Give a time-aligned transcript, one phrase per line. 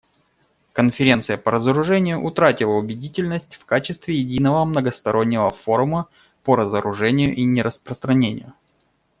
[0.73, 6.07] Конференция по разоружению утратила убедительность в качестве единого многостороннего форума
[6.41, 8.55] по разоружению и нераспространению.